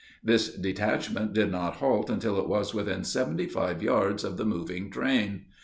This 0.23 0.51
detachment 0.55 1.31
did 1.33 1.51
not 1.51 1.75
halt 1.75 2.09
until 2.09 2.39
it 2.39 2.49
was 2.49 2.73
within 2.73 3.03
seventy 3.03 3.45
five 3.45 3.83
yards 3.83 4.23
of 4.23 4.37
the 4.37 4.45
moving 4.45 4.89
train. 4.89 5.45